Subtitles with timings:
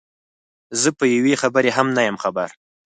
[0.81, 2.49] زه په یوې خبرې هم نه یم خبر.